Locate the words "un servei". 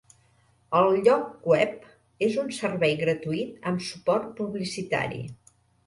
2.47-2.99